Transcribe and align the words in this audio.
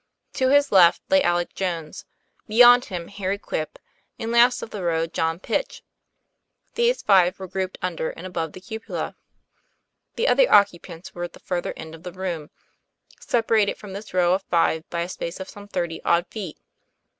To 0.33 0.49
his 0.49 0.71
left 0.71 0.99
lay 1.11 1.21
Alec 1.21 1.53
Jones; 1.53 2.05
beyond 2.47 2.85
him 2.85 3.07
Harry 3.07 3.37
Quip, 3.37 3.77
and, 4.17 4.31
last 4.31 4.63
of 4.63 4.71
the 4.71 4.81
row, 4.81 5.05
John 5.05 5.39
Pitch. 5.39 5.83
These 6.73 7.03
five 7.03 7.37
were 7.37 7.47
grouped 7.47 7.77
under 7.83 8.09
and 8.09 8.25
about 8.25 8.53
the 8.53 8.61
cupola. 8.61 9.15
The 10.15 10.27
other 10.27 10.51
occupants 10.51 11.13
were 11.13 11.23
at 11.25 11.33
the 11.33 11.39
further 11.39 11.71
end 11.77 11.93
of 11.93 12.01
the 12.01 12.11
room, 12.13 12.49
separated 13.19 13.77
from 13.77 13.93
this 13.93 14.11
row 14.11 14.33
of 14.33 14.41
five 14.41 14.89
by 14.89 15.01
a 15.01 15.07
space 15.07 15.39
of 15.39 15.47
some 15.49 15.67
thirty 15.67 16.01
odd 16.03 16.25
feet. 16.31 16.57